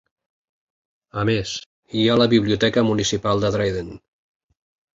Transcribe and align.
A 1.23 1.25
més, 1.31 1.51
hi 1.99 2.07
ha 2.07 2.17
la 2.23 2.29
Biblioteca 2.33 2.87
municipal 2.89 3.47
de 3.47 3.55
Dryden. 3.59 3.95